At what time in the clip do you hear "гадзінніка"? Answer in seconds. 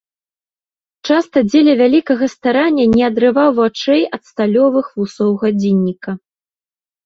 5.47-6.11